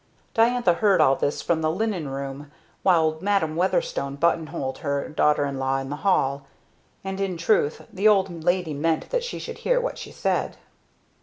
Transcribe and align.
Diantha 0.33 0.73
heard 0.77 0.99
all 0.99 1.15
this 1.15 1.43
from 1.43 1.61
the 1.61 1.69
linen 1.69 2.09
room 2.09 2.49
while 2.81 3.19
Madam 3.21 3.55
Weatherstone 3.55 4.15
buttonholed 4.15 4.79
her 4.79 5.07
daughter 5.09 5.45
in 5.45 5.59
law 5.59 5.77
in 5.77 5.91
the 5.91 5.97
hall; 5.97 6.47
and 7.03 7.21
in 7.21 7.37
truth 7.37 7.85
the 7.93 8.07
old 8.07 8.43
lady 8.43 8.73
meant 8.73 9.11
that 9.11 9.23
she 9.23 9.37
should 9.37 9.59
hear 9.59 9.79
what 9.79 9.99
she 9.99 10.11
said. 10.11 10.57